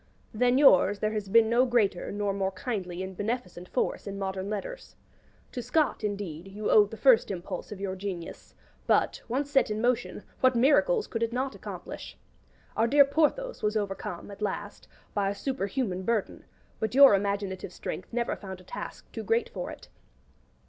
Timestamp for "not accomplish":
11.31-12.17